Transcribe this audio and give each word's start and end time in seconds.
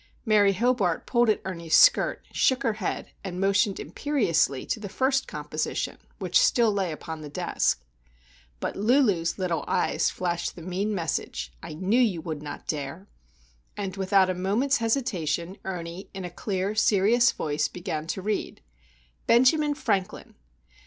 Mary 0.25 0.53
Hobart 0.53 1.05
pulled 1.05 1.29
at 1.29 1.43
Ernie's 1.45 1.77
skirt, 1.77 2.25
shook 2.33 2.63
her 2.63 2.73
head, 2.81 3.11
and 3.23 3.39
motioned 3.39 3.79
imperiously 3.79 4.65
to 4.65 4.79
the 4.79 4.89
first 4.89 5.27
composition 5.27 5.99
which 6.17 6.41
still 6.41 6.71
lay 6.73 6.91
upon 6.91 7.21
the 7.21 7.29
desk. 7.29 7.83
But 8.59 8.75
Lulu's 8.75 9.37
little 9.37 9.63
eyes 9.67 10.09
flashed 10.09 10.55
the 10.55 10.63
mean 10.63 10.95
message,—"I 10.95 11.75
knew 11.75 12.01
you 12.01 12.19
would 12.19 12.41
not 12.41 12.65
dare!" 12.65 13.09
And, 13.77 13.95
without 13.95 14.31
a 14.31 14.33
moment's 14.33 14.77
hesitation, 14.77 15.59
Ernie 15.65 16.09
in 16.15 16.25
a 16.25 16.31
clear, 16.31 16.73
serious 16.73 17.31
voice 17.31 17.67
began 17.67 18.07
to 18.07 18.23
read: 18.23 18.63
BENJAMIN 19.27 19.75
FRANKLIN. 19.75 20.33